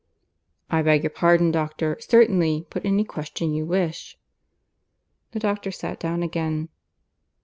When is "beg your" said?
0.81-1.11